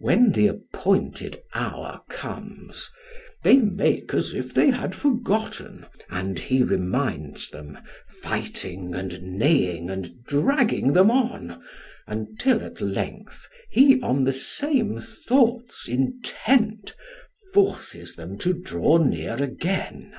[0.00, 2.90] When the appointed hour comes,
[3.44, 10.24] they make as if they had forgotten, and he reminds them, fighting and neighing and
[10.24, 11.62] dragging them on,
[12.08, 16.96] until at length he on the same thoughts intent,
[17.54, 20.16] forces them to draw near again.